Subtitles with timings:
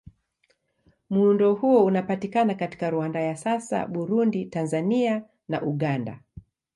[1.09, 6.19] Muundo huo unapatikana katika Rwanda ya sasa, Burundi, Tanzania na Uganda.